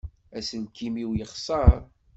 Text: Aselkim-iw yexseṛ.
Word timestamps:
Aselkim-iw 0.37 1.09
yexseṛ. 1.15 1.73